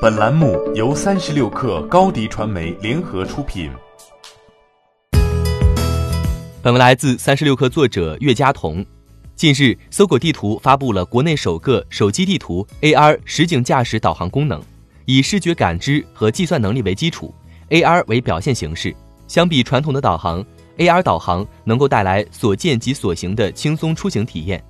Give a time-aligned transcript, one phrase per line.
[0.00, 3.70] 本栏目由三十六氪高低传媒联合出品。
[6.62, 8.82] 本文来自三十六氪作者岳佳彤。
[9.36, 14.58] 近日，搜狗地图发布了国内首个手机地图 AR 实景驾驶导航功能，
[15.04, 17.34] 以视觉感知和计算能力为基础
[17.68, 18.96] ，AR 为表现形式。
[19.28, 20.42] 相比传统的导航
[20.78, 24.64] ，AR 导航能够带来所见即所行的轻松出行体验。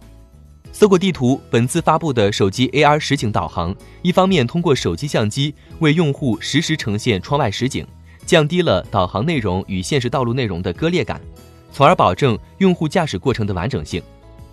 [0.72, 7.86] 搜狗地图本次发布的手机 AR 实景导航，一方面通过手机相机为用户实时呈现窗外实景，
[8.24, 11.20] 降低了导航内容与现实道路内容的割裂感，
[11.72, 14.00] 从而保证用户驾驶过程的完整性；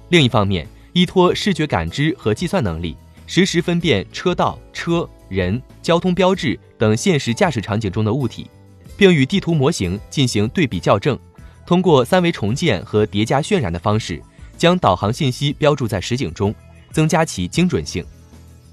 [0.09, 8.49] 另一方面，依托视觉感知和计算能力，实时分辨车道、车、人、交通标志等现实驾驶场景中的物体，
[8.97, 11.17] 并与地图模型进行对比校正，
[11.65, 14.21] 通过三维重建和叠加渲染的方式。
[14.57, 16.53] 将导航信息标注在实景中，
[16.91, 18.03] 增加其精准性。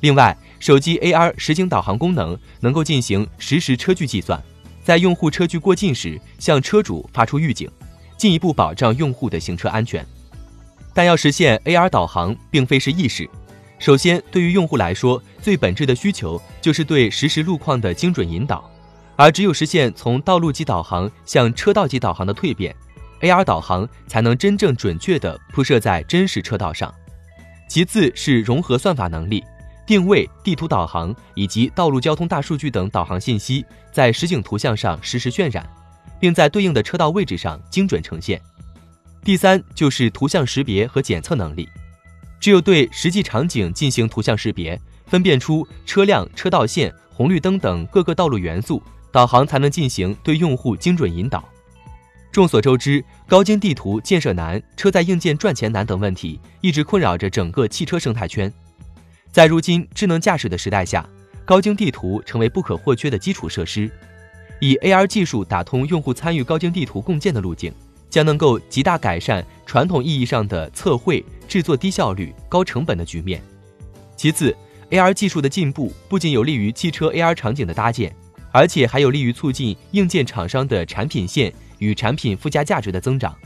[0.01, 4.43] 另外，手机 AR 实景导航功能能够进行实时车距计算，
[4.83, 7.71] 在用户车距过近时向车主发出预警，
[8.17, 10.05] 进一步保障用户的行车安全。
[10.93, 13.29] 但要实现 AR 导航并非是易事。
[13.79, 18.71] 首先，对于用户来说，最本质的需求就是对实时路况的精准引导，
[19.17, 22.75] 而只有实现从道路级导航向车道级导航的蜕变。
[23.25, 26.95] AR 导航才能真正准确地铺设在真实车道上。
[27.69, 29.43] 其次是融合算法能力，
[29.87, 35.67] 定位、地图导航以及道路交通大数据等导航信息在实景图像上实时渲染，
[36.21, 38.39] 并在对应的车道位置上精准呈现。
[39.23, 41.67] 第三就是图像识别和检测能力，
[42.39, 51.43] 只有对实际场景进行图像识别，分辨出车辆、车道线、红绿灯等各个道路元素，导航才能进行对用户精准引导。
[52.35, 58.53] 众所周知，高精地图建设难、车载硬件赚钱难等问题一直困扰着整个汽车生态圈。
[59.31, 61.09] 在如今智能驾驶的时代下，
[61.45, 63.89] 高精地图成为不可或缺的基础设施。
[64.59, 67.73] 以 AR 技术打通用户参与高精地图共建的路径，
[68.11, 73.41] 将能够极大改善传统意义上的测绘、制作低效率、高成本的局面。
[74.17, 74.53] 其次
[74.91, 78.13] ，AR 技术的进步不仅有利于汽车 AR 场景的搭建，
[78.51, 81.55] 而且还有利于促进硬件厂商的产品线。
[81.85, 83.37] 与产品附加价值的增长，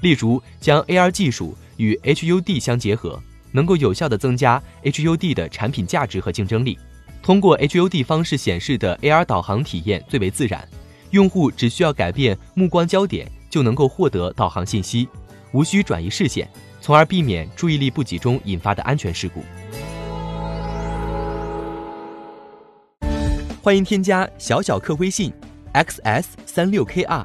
[0.00, 3.20] 例如将 AR 技术与 HUD 相结合，
[3.52, 6.78] 能够有效地增加 HUD 的产品价值和竞争力。
[7.22, 10.66] 通过 HUD 方式显示的 AR 导航体验最为自然，
[11.10, 15.06] 用户只需要改变目光焦点就能够获得导航信息，
[15.52, 16.48] 无需转移视线，
[16.80, 19.44] 从而避免注意力不集中引发的安全事故。
[23.62, 25.32] 欢迎添加小小客微信
[25.74, 27.24] ，xs 三六 kr。